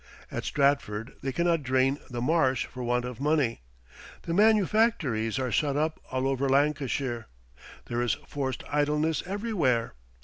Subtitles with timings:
[0.31, 3.61] At Stratford they cannot drain the marsh for want of money.
[4.23, 7.27] The manufactories are shut up all over Lancashire.
[7.85, 9.93] There is forced idleness everywhere.